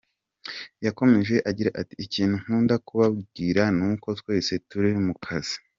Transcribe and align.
Yakomeje 0.85 1.35
agira 1.49 1.69
ati 1.81 1.93
“Ikintu 2.05 2.35
nkunda 2.41 2.75
kubabwira 2.87 3.63
ni 3.77 3.83
uko 3.91 4.07
twese 4.19 4.53
turi 4.69 4.91
mu 5.07 5.15
kazi. 5.25 5.55